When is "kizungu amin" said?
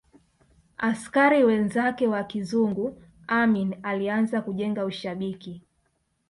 2.23-3.75